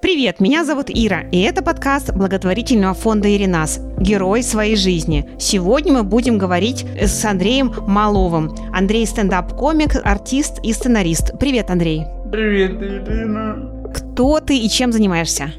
[0.00, 3.78] Привет, меня зовут Ира, и это подкаст благотворительного фонда «Иринас.
[3.98, 5.28] Герой своей жизни».
[5.38, 8.54] Сегодня мы будем говорить с Андреем Маловым.
[8.72, 11.38] Андрей– стендап-комик, артист и сценарист.
[11.38, 12.04] Привет, Андрей.
[12.30, 13.92] Привет, Ирина.
[13.94, 15.52] Кто ты и чем занимаешься?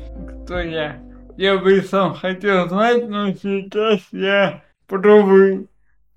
[0.46, 0.98] Кто я?
[1.38, 5.68] Я бы и сам хотел знать, но сейчас я пробую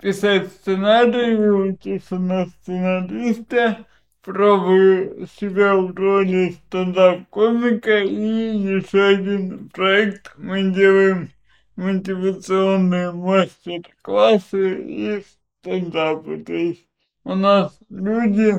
[0.00, 3.78] писать сценарий, учиться на сценариста,
[4.26, 11.30] пробую себя в роли стендап-комика и еще один проект мы делаем
[11.76, 15.24] мотивационные мастер-классы и
[15.62, 16.38] стендапы.
[16.38, 16.88] То есть
[17.22, 18.52] у нас люди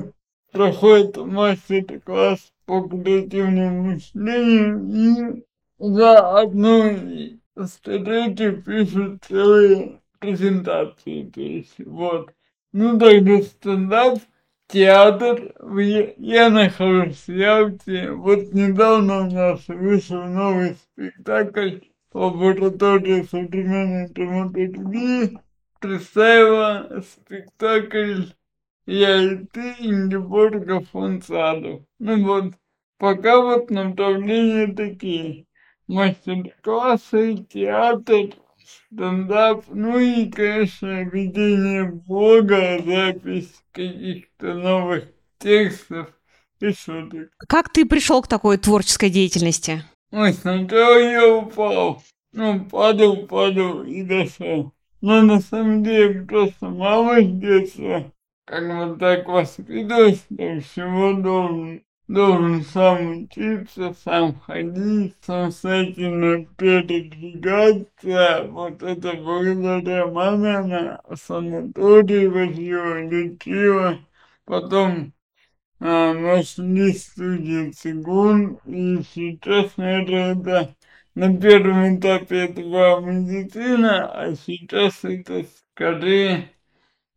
[0.53, 5.44] проходят мастер-класс по креативному мышлению и
[5.80, 6.97] за одну
[7.58, 11.30] встречу пишут целые презентации.
[11.30, 12.31] То есть вот.
[12.72, 14.20] Ну, тогда стендап–
[14.67, 15.53] театр,
[16.17, 18.12] я нахожусь в Ялте.
[18.12, 21.80] Вот недавно у нас вышел новый спектакль
[22.14, 25.39] лаборатория современной драматургии
[25.80, 28.23] представила спектакль
[28.86, 31.81] «Я и ты» Ингеборга фон Садов.
[32.00, 32.53] Ну вот,
[32.97, 35.45] пока вот направления такие.
[35.88, 38.36] Мастер-классы, театр,
[38.67, 45.05] стендап, ну и, конечно, ведение блога, запись каких-то новых
[45.39, 46.09] текстов
[46.59, 47.29] и шуток.
[47.47, 49.83] Как ты пришел к такой творческой деятельности?
[50.11, 52.03] Ой, сначала я упал.
[52.33, 54.73] Ну, падал, падал и дошел.
[55.01, 58.11] Но на самом деле просто мама с детства
[58.45, 68.47] как бы так воспитывать, что всего должен должен сам учиться, сам ходить, самостоятельно передвигаться.
[68.50, 74.00] Вот это благодаря маме она в санатории возила, лечила.
[74.45, 75.13] Потом
[75.80, 80.75] а, нашли студию цигун, и сейчас, наверное, это
[81.13, 86.51] на первом этапе это была медицина, а сейчас это скорее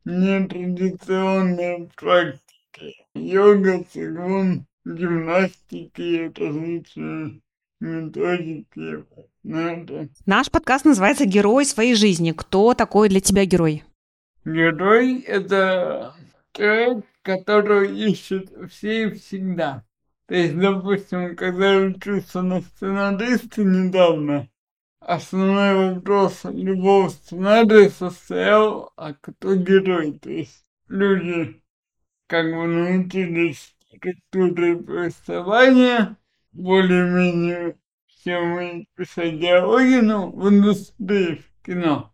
[0.05, 3.07] нетрадиционные практики.
[3.15, 7.41] Йога, цигун, гимнастики, различные
[7.81, 9.05] методики.
[9.43, 10.09] Надо.
[10.27, 12.33] Наш подкаст называется «Герой своей жизни».
[12.33, 13.85] Кто такой для тебя герой?
[14.45, 16.15] Герой– это
[16.53, 19.85] человек, который ищет все и всегда.
[20.27, 24.49] То есть, допустим, когда я учился на сценариста недавно,
[25.01, 30.13] основной вопрос любого сценария состоял, а кто герой.
[30.13, 31.61] То есть люди
[32.27, 36.17] как бы научились структурой повествования,
[36.53, 42.13] более-менее все мы писать диалоги, ну, в индустрии, в кино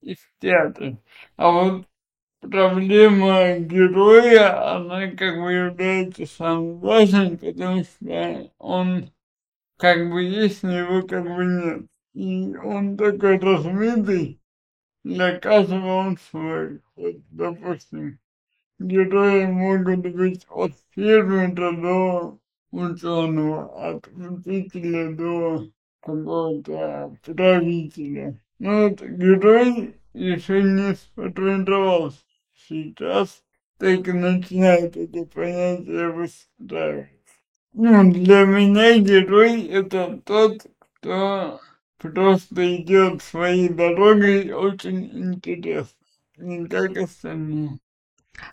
[0.00, 0.98] и в театре.
[1.36, 1.86] А вот
[2.40, 9.10] проблема героя, она как бы является самой важной, потому что он
[9.78, 11.86] как бы есть, но его как бы нет.
[12.14, 14.40] И он такой размытый,
[15.04, 16.80] для каждого он свой.
[16.94, 18.18] Вот, допустим,
[18.78, 22.38] герои могут быть от фермера до
[22.70, 25.68] ученого, от учителя до
[26.00, 28.40] какого-то правителя.
[28.58, 32.20] Но вот герой еще не сформировался.
[32.68, 33.42] Сейчас
[33.78, 37.16] только начинает это понятие выстраиваться.
[37.72, 41.60] Ну, для меня герой это тот, кто
[41.98, 45.98] просто идет своей дорогой очень интересно,
[46.38, 47.78] не как остальные.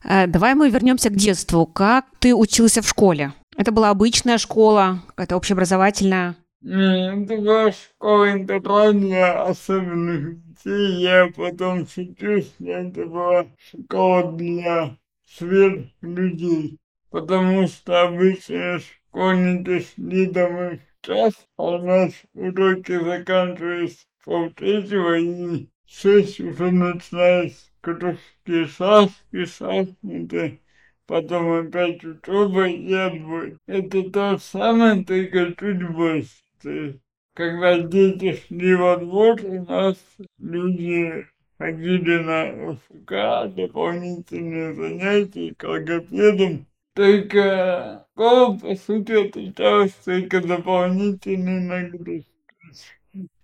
[0.03, 1.65] Э, давай мы вернемся к детству.
[1.65, 3.33] Как ты учился в школе?
[3.55, 6.35] Это была обычная школа, какая-то общеобразовательная?
[6.63, 11.01] Это была школа-интернат для особенных детей.
[11.01, 16.79] Я потом шучусь, это была школа для сверхлюдей.
[17.09, 25.19] Потому что обычно школьники шли домой в час, а у нас уроки заканчивались в полтретьего
[25.19, 30.61] и шесть уже начинались кружки шашки, шахматы,
[31.05, 33.57] потом опять учеба и отбой.
[33.67, 36.99] Это то самое, только чуть больше.
[37.35, 39.97] Когда дети шли во двор, у нас
[40.39, 41.27] люди
[41.57, 46.65] ходили на УФК, дополнительные занятия к логопедам.
[46.93, 52.27] Только школа, по сути, отличалась только дополнительной нагрузкой.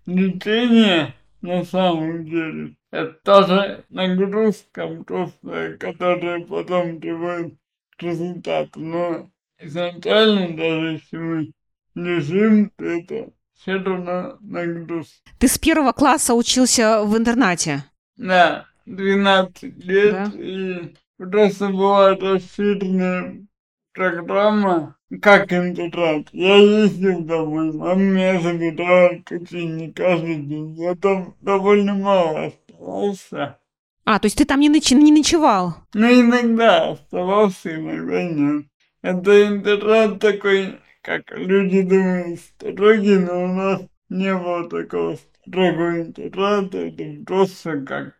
[0.06, 7.54] Лечение на самом деле это тоже нагрузка просто, которая потом приводит
[7.96, 8.80] к результату.
[8.80, 11.52] Но изначально, даже если мы
[11.94, 15.30] лежим, то это все равно нагрузка.
[15.38, 17.84] Ты с первого класса учился в интернате?
[18.16, 20.32] Да, 12 лет, да?
[20.34, 23.46] и просто была расширенная
[23.92, 26.28] программа как интернат.
[26.32, 30.74] Я ездил домой, мама меня забирала почти не каждый день.
[30.74, 33.58] Я там довольно мало оставался.
[34.04, 34.90] А, то есть ты там не, ноч...
[34.90, 35.74] не ночевал?
[35.94, 38.66] Ну, иногда оставался, иногда нет.
[39.02, 45.16] Это интернат такой, как люди думают, строгий, но у нас не было такого
[45.46, 46.78] строгого интерната.
[46.78, 48.14] Это просто как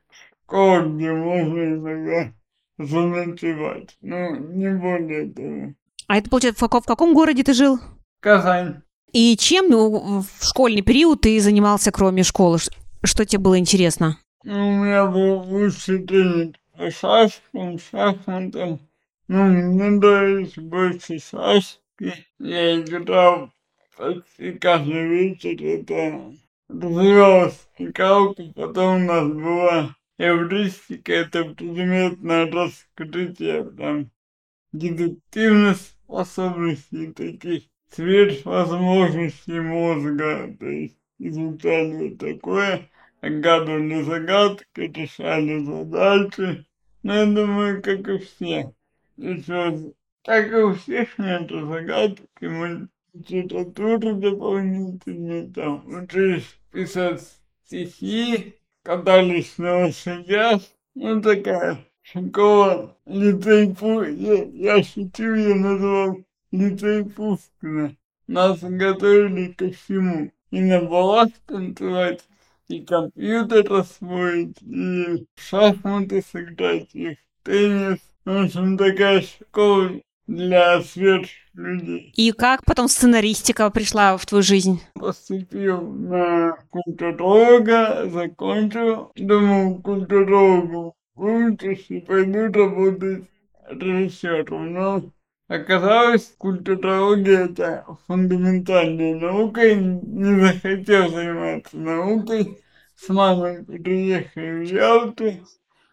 [0.44, 2.32] школа, где можно иногда
[2.78, 3.96] заночевать.
[4.00, 5.74] Ну, не более того.
[6.06, 7.78] А это, получается, в каком городе ты жил?
[8.20, 8.82] Казань.
[9.12, 12.58] И чем ну, в школьный период ты занимался, кроме школы?
[13.02, 14.18] Что тебе было интересно?
[14.42, 18.80] У меня был лучший тренер по шашкам, шахматам.
[19.28, 22.14] Ну, мне нравились больше шашки.
[22.38, 23.52] Я играл
[23.98, 25.62] почти каждый вечер.
[25.62, 26.32] Это
[26.68, 28.44] развивалась скакалка.
[28.54, 31.12] Потом у нас была эвристика.
[31.12, 34.10] Это предмет на раскрытие там
[34.72, 42.88] дедуктивность способностей таких сверхвозможностей мозга, то есть изучали такое,
[43.20, 46.66] отгадывали загадки, решали задачи.
[47.02, 48.74] Но я думаю, как и все.
[49.16, 49.92] Еще,
[50.24, 57.22] как и у всех нет загадки, мы литературу дополнительно, там, учились писать
[57.66, 60.62] стихи, катались на лошадях,
[60.94, 63.74] ну такая шоколад, лицей
[64.16, 66.18] я, я шутил, я назвал
[66.50, 67.96] лицей Пушкина.
[68.26, 70.30] Нас готовили ко всему.
[70.50, 72.24] И на балах танцевать,
[72.70, 77.98] и компьютер освоить, и в шахматы сыграть, и в теннис.
[78.24, 79.90] В общем, такая школа
[80.26, 82.12] для сверхлюдей.
[82.16, 84.80] И как потом сценаристика пришла в твою жизнь?
[84.94, 93.24] Поступил на культуролога, закончил, думал культурологу выучусь и пойду работать
[93.68, 94.72] режиссером.
[94.72, 95.02] Но
[95.50, 102.62] оказалось, культурология это фундаментальная наука, и не захотел заниматься наукой.
[102.94, 105.32] С мамой приехали в Ялту,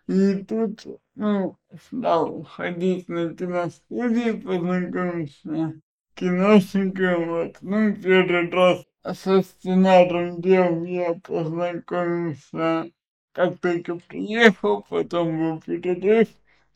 [0.08, 1.58] и тут, ну,
[1.88, 5.74] стал ходить на киностудии, познакомился с
[6.14, 7.58] киношником, вот.
[7.62, 8.86] Ну, первый раз
[9.18, 12.92] со сценарием дел я познакомился
[13.32, 16.28] как только приехал, потом был перерыв,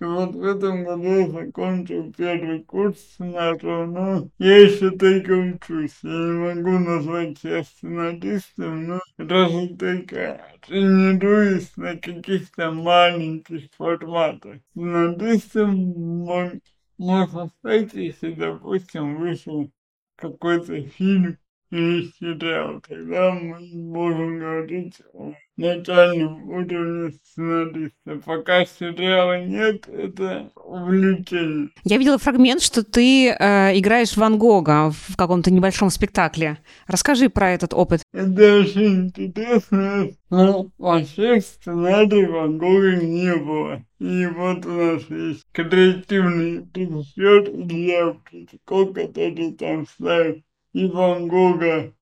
[0.02, 5.96] и вот в этом году закончил первый курс сценария, но я еще только учусь.
[6.02, 14.58] Я не могу назвать себя сценаристом, но даже только тренируюсь на каких-то маленьких форматах.
[14.72, 16.60] Сценаристом
[16.98, 19.72] можно стать, если, допустим, вышел
[20.16, 21.38] какой-то фильм
[21.72, 22.82] или сериал.
[22.88, 28.22] Тогда мы можем говорить о начальном уровне сценариста.
[28.26, 31.70] Пока сериала нет, это увлечение.
[31.84, 36.58] Я видела фрагмент, что ты э, играешь Ван Гога в каком-то небольшом спектакле.
[36.88, 38.04] Расскажи про этот опыт.
[38.14, 40.10] Это очень интересно.
[40.30, 43.84] Но вообще сценария Ван Гога не было.
[44.00, 51.94] И вот у нас есть креативный режиссер Илья Птичко, который там ставит и Ван Гога,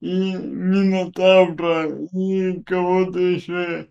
[0.00, 3.88] и Минотавра, и кого-то еще.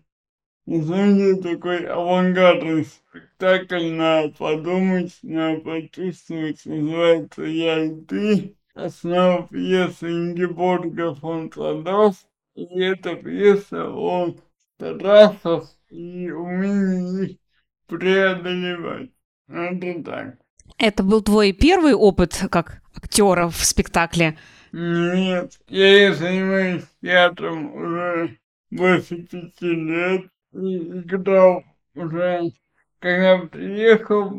[0.66, 8.54] Знаете, такой авангардный спектакль, надо подумать, надо почувствовать, называется «Я и ты».
[8.74, 12.16] Основа пьесы Ингеборга фон Садов,
[12.54, 14.36] и эта пьеса о
[14.76, 17.38] трассах и умении их
[17.86, 19.10] преодолевать.
[19.48, 20.38] Это так.
[20.76, 24.36] Это был твой первый опыт как актера в спектакле?
[24.72, 28.38] Нет, я занимаюсь театром уже
[28.70, 32.52] больше пяти лет и играл уже,
[32.98, 34.38] когда приехал,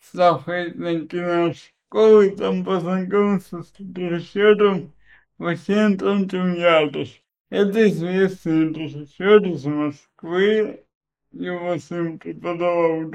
[0.00, 4.92] стал ходить на киношколу, и там познакомился с режиссером
[5.38, 7.22] Антоновичем Ядыш.
[7.50, 10.84] Это известный режиссер из Москвы.
[11.32, 13.10] Его сын преподавал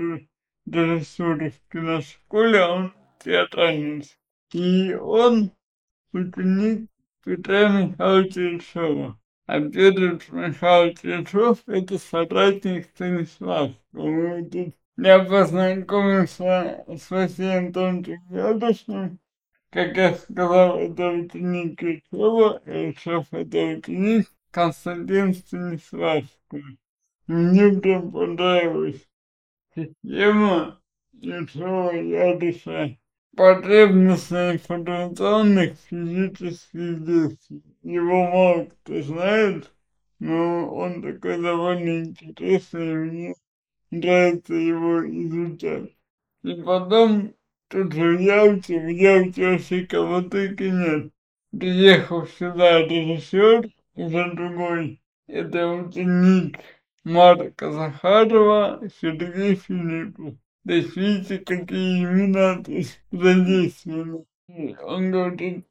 [0.66, 4.06] режиссуру в киношколе, а он театральный.
[4.54, 5.52] И он
[6.14, 6.90] ученик
[7.24, 9.20] Петра Михайловича Ильшова.
[9.48, 14.44] А Петр Михайлович Ильшов– это соратник Станиславского.
[14.52, 19.20] Тут я познакомился с Василием Антоновичем Ядушным.
[19.70, 26.64] Как я сказал, это ученик Ильшова, Ильшов– это ученик Константин Станиславского.
[27.28, 29.06] Мне прям понравилась
[29.76, 30.80] система
[31.22, 32.98] Ильшова Ядуша
[33.36, 37.64] потребности информационных физических действий.
[37.84, 39.72] Его мало кто знает,
[40.20, 43.36] но он такой довольно интересный, и мне
[43.92, 45.92] нравится его изучать.
[46.44, 47.34] И потом
[47.68, 51.12] тут же в Ялте, в Ялте вообще кого только нет.
[51.52, 56.60] Приехал сюда режиссер, уже другой, это ученик
[57.06, 60.34] Марка Захарова, Сергей Филиппов.
[60.66, 64.26] Есть видите, какие имена тут задействованы.
[64.82, 65.68] Он говорит,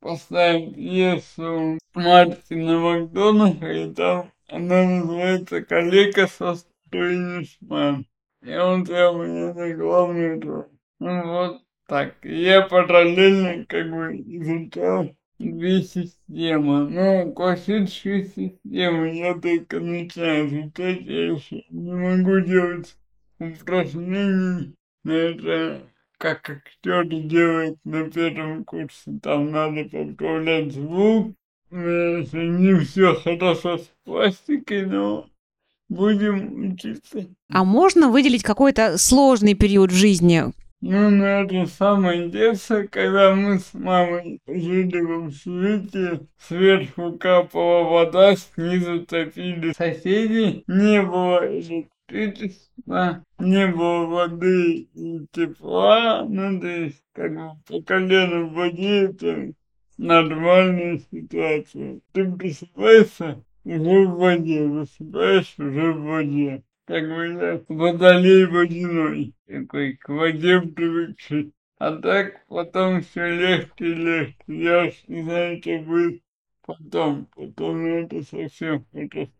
[0.00, 8.06] поставим пьесу Мартина Макдонаха, и там она называется «Коллега со Стойнишман».
[8.42, 10.68] И он прямо мне на главную роль.
[11.00, 12.14] Ну вот так.
[12.22, 16.88] Я параллельно как бы изучал две системы.
[16.88, 22.96] Ну, классическую систему я только начинаю изучать, я еще не могу делать
[23.38, 25.82] упражнений это,
[26.18, 29.18] как актер делает на первом курсе.
[29.22, 31.34] Там надо поправлять звук.
[31.70, 35.26] Еще не все хорошо с пластикой, но
[35.88, 37.26] будем учиться.
[37.50, 40.44] А можно выделить какой-то сложный период в жизни,
[40.80, 49.04] ну, наверное, самое детство, когда мы с мамой жили в общежитии, сверху капала вода, снизу
[49.04, 57.50] топили соседи, не было электричества, не было воды и тепла, ну, то есть, как бы
[57.66, 59.52] по колено в воде, это
[59.96, 61.98] нормальная ситуация.
[62.12, 70.08] Ты просыпаешься уже в воде, высыпаешь уже в воде как я водолей водяной, такой к
[70.08, 71.52] воде привыкший.
[71.76, 74.36] А так потом все легче и легче.
[74.46, 76.22] Я не знаю, что будет
[76.64, 77.26] потом.
[77.36, 79.30] Потом это совсем хорошо.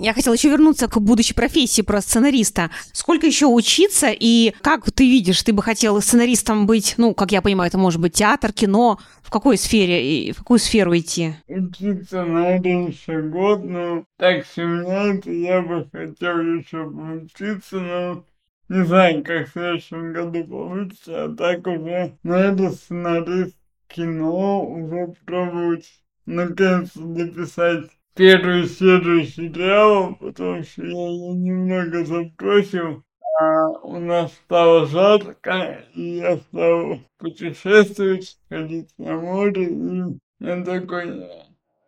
[0.00, 2.70] Я хотела еще вернуться к будущей профессии про сценариста.
[2.92, 7.40] Сколько еще учиться и как ты видишь, ты бы хотела сценаристом быть, ну, как я
[7.40, 11.34] понимаю, это может быть театр, кино, в какой сфере и в какую сферу идти?
[11.46, 18.24] Учиться надо еще год, но так семьяется, я бы хотел еще поучиться, но
[18.68, 25.88] не знаю, как в следующем году получится, а так уже надо сценарист кино уже пробовать
[26.26, 27.84] наконец-то дописать
[28.14, 33.04] первую серию сериала, потому что я ее немного забросил.
[33.40, 41.28] А у нас стало жарко, и я стал путешествовать, ходить на море, и я такой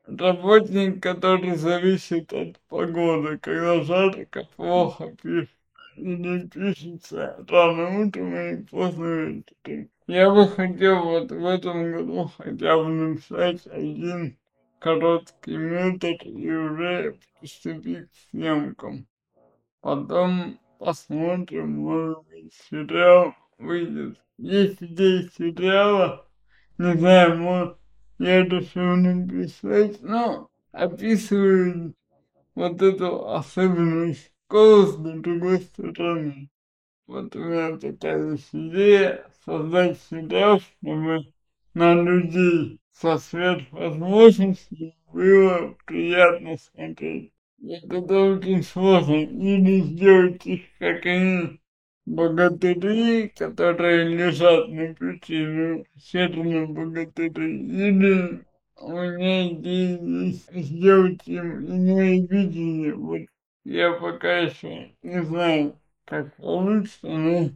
[0.07, 3.39] работник, который зависит от погоды.
[3.39, 5.51] Когда жарко, плохо пишет.
[5.97, 9.89] Или пишется рано утром и поздно вечером.
[10.07, 14.37] Я бы хотел вот в этом году хотя бы написать один
[14.79, 19.07] короткий метр и уже приступить к съемкам.
[19.81, 24.21] Потом посмотрим, может быть, сериал выйдет.
[24.39, 26.29] Есть идеи сериала,
[26.79, 27.79] не знаю, может,
[28.19, 31.95] я решил написать, но описываю
[32.55, 36.51] вот эту особенность школы с другой стороны.
[37.07, 41.25] Вот у меня такая идея создать сериал, чтобы
[41.77, 47.35] на людей со сверхвозможностью было приятно смотреть.
[47.63, 49.17] Это очень сложно.
[49.17, 51.61] Или сделать их, как они,
[52.07, 57.59] богатыри, которые лежат на пути, северные богатыри.
[57.89, 58.41] Или
[58.81, 62.95] у меня есть сделать им иное видение.
[62.95, 63.21] Вот
[63.65, 67.51] я пока еще не знаю, как получится, но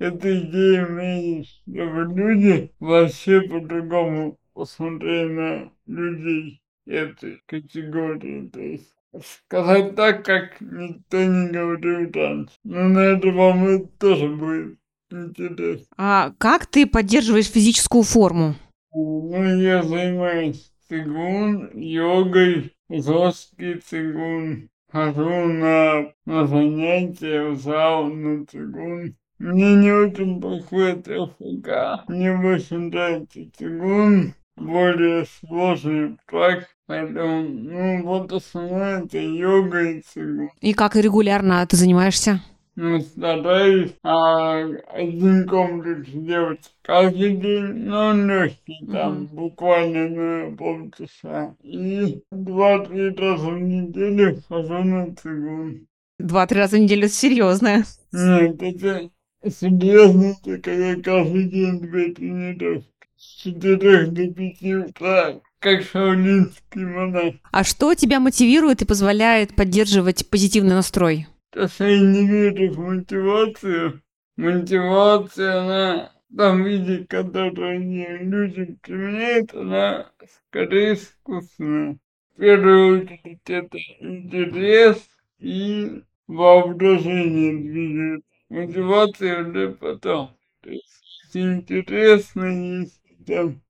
[0.00, 0.86] эта идея
[1.20, 8.48] есть, чтобы люди вообще по-другому посмотрели на людей этой категории.
[8.48, 12.54] То есть сказать так, как никто не говорил раньше.
[12.64, 14.78] Но на это вам тоже будет
[15.10, 15.86] интересно.
[15.98, 18.54] А как ты поддерживаешь физическую форму?
[18.94, 24.70] Ну, я занимаюсь цигун, йогой, жесткий цигун.
[24.90, 29.14] Хожу на, на занятия в зал на цигун.
[29.40, 32.04] Мне не очень подходит ФК.
[32.08, 40.50] Мне больше нравится цигун более сложный практик, поэтому, ну, вот основное это йога и цигун.
[40.60, 42.42] И как регулярно ты занимаешься?
[42.76, 49.34] Ну, стараюсь а, один комплекс делать каждый день, но легкий, там, mm-hmm.
[49.34, 50.08] буквально
[50.50, 51.54] на полчаса.
[51.62, 55.86] И два-три раза в неделю хожу на цигун.
[56.18, 57.84] Два-три раза в неделю серьезно.
[58.12, 59.10] Нет, это
[59.48, 67.34] серьезно, это когда каждый день две тренировки с четырех до пяти утра, как шаолинский монах.
[67.52, 71.26] А что тебя мотивирует и позволяет поддерживать позитивный настрой?
[71.50, 74.02] То, что я не верю в мотивацию.
[74.36, 80.10] Мотивация, она в том виде, которую они люди применяют, она
[80.48, 81.98] скорее искусственная.
[82.36, 88.24] В первую очередь это интерес и воображение двигает.
[88.50, 90.36] Мотивация уже потом.
[90.60, 93.62] То есть интересно, если там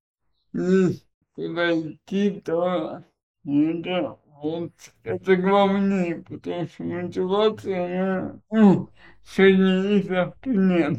[0.55, 3.05] есть куда идти, то
[3.45, 4.73] это вот
[5.05, 8.89] это главнее, потому что мотивация, она, ну,
[9.23, 10.99] сегодня есть, завтра нет.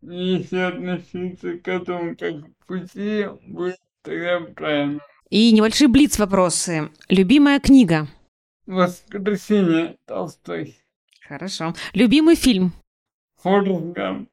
[0.00, 5.00] Если относиться к этому как к пути, будет тогда правильно.
[5.28, 6.90] И небольшие блиц-вопросы.
[7.10, 8.08] Любимая книга?
[8.64, 10.78] Воскресенье Толстой.
[11.30, 11.72] Хорошо.
[11.94, 12.72] Любимый фильм?
[13.44, 14.28] Форест Гамп.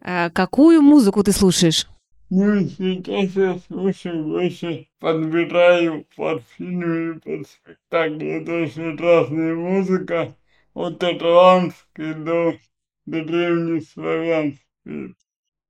[0.00, 1.88] А, какую музыку ты слушаешь?
[2.30, 8.40] Ну, сейчас я слушаю больше, подбираю под фильмы, под спектакли.
[8.40, 10.36] Это очень разная музыка,
[10.72, 12.54] от ирландской до
[13.06, 15.16] древнеславянской.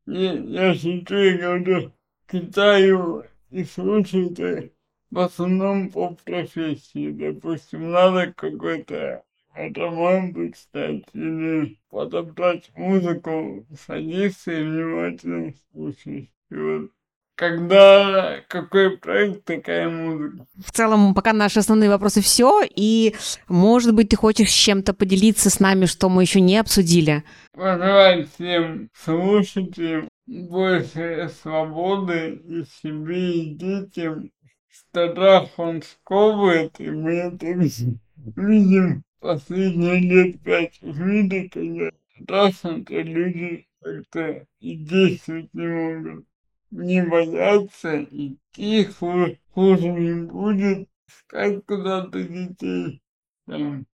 [0.05, 1.91] Я, я шучу и говорю,
[2.31, 4.69] читаю и слушаю это
[5.11, 7.13] в основном по профессии.
[7.13, 9.23] Допустим, надо какой-то
[9.57, 16.31] роман почитать или подобрать музыку, садиться и внимательно слушать.
[16.51, 16.91] И вот
[17.37, 20.47] когда какой проект, такая музыка.
[20.57, 23.15] В целом, пока наши основные вопросы все, и,
[23.47, 27.25] может быть, ты хочешь чем-то поделиться с нами, что мы еще не обсудили?
[27.53, 34.31] Пожелать всем слушателям больше свободы и себе, и детям.
[34.71, 37.47] Страх он сковывает, и мы это
[38.37, 46.27] видим последние лет пять в мире, когда страшно-то люди как-то и действовать не могут.
[46.73, 53.01] Не бояться, идти хуже, хуже не будет, искать куда-то детей.
[53.47, 53.87] Там,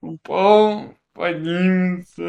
[0.00, 2.28] упал, поднимется,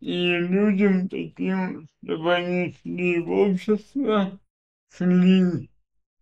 [0.00, 4.38] и людям таким, чтобы они шли в общество,
[4.92, 5.70] шли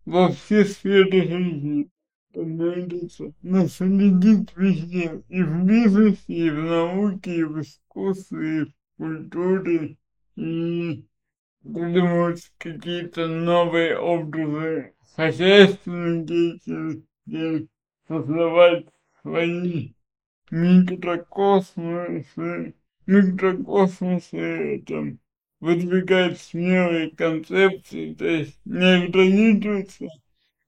[0.05, 1.89] во все сферы жизни,
[2.35, 9.95] становится наследить везде, и в бизнесе, и в науке, и в искусстве, и в культуре,
[10.35, 11.05] и
[11.63, 17.69] придумывать какие-то новые образы хозяйственной деятельности,
[18.07, 18.85] создавать
[19.21, 19.93] свои
[20.51, 22.73] микрокосмосы,
[23.05, 25.19] микрокосмосы, там,
[25.61, 30.09] выдвигать смелые концепции, то есть не ограничиваться,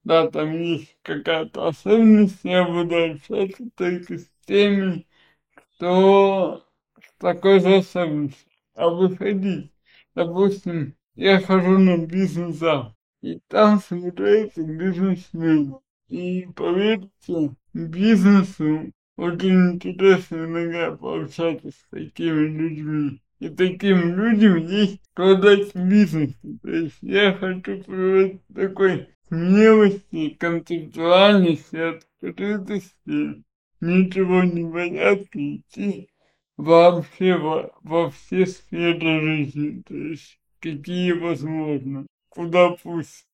[0.08, 5.06] да, там есть какая-то особенность, я буду общаться только с теми,
[5.54, 6.64] кто
[6.98, 9.70] с такой же особенностью, а выходить
[10.14, 15.76] Допустим, я хожу на бизнес-зал, и там собираются бизнесмены.
[16.08, 23.22] И поверьте, бизнесу очень интересно иногда пообщаться с такими людьми.
[23.40, 26.32] И таким людям есть продать бизнес.
[26.62, 31.76] То есть я хочу приводить такой смелости, концептуальности,
[32.22, 33.42] открытости,
[33.80, 36.10] ничего не бояться идти
[36.56, 43.26] вообще во, во все сферы жизни, то есть какие возможно, куда пусть.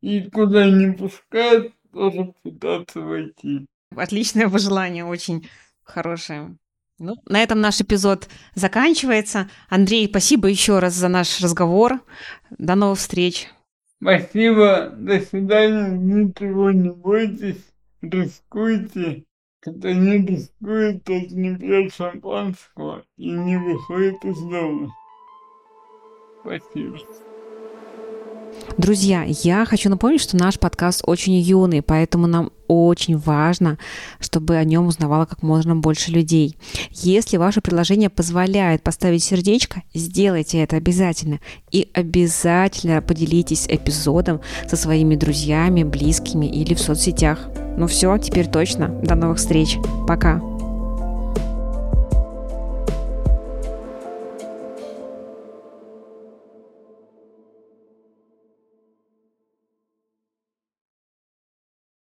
[0.00, 3.66] И куда не пускают, тоже пытаться войти.
[3.96, 5.48] Отличное пожелание, очень
[5.82, 6.56] хорошее.
[7.00, 9.50] Ну, на этом наш эпизод заканчивается.
[9.68, 12.00] Андрей, спасибо еще раз за наш разговор.
[12.58, 13.48] До новых встреч.
[14.00, 17.64] Спасибо, до свидания, ничего не бойтесь,
[18.00, 19.24] рискуйте.
[19.60, 24.94] Когда не рискует, тот не пьет шампанского и не выходит из дома.
[26.42, 26.98] Спасибо.
[28.76, 33.78] Друзья, я хочу напомнить, что наш подкаст очень юный, поэтому нам очень важно,
[34.20, 36.56] чтобы о нем узнавало как можно больше людей.
[36.92, 41.40] Если ваше приложение позволяет поставить сердечко, сделайте это обязательно.
[41.72, 47.48] И обязательно поделитесь эпизодом со своими друзьями, близкими или в соцсетях.
[47.76, 48.88] Ну все, теперь точно.
[48.88, 49.78] До новых встреч.
[50.06, 50.57] Пока.